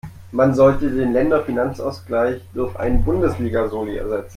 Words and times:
Man 0.31 0.55
sollte 0.55 0.89
den 0.89 1.13
Länderfinanzausgleich 1.13 2.41
durch 2.55 2.75
einen 2.75 3.03
Bundesliga-Soli 3.05 3.97
ersetzen. 3.97 4.29